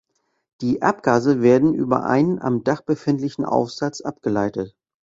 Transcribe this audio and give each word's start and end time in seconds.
Die 0.61 0.81
Abgase 0.81 1.43
werde 1.43 1.67
über 1.67 2.03
einen 2.07 2.39
am 2.41 2.63
Dach 2.63 2.81
befindlichen 2.81 3.45
Aufsatz 3.45 4.01
abgeleitet. 4.01 4.75